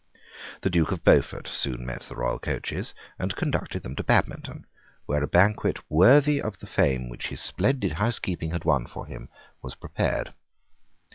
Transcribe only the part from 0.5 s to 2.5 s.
The Duke of Beaufort soon met the royal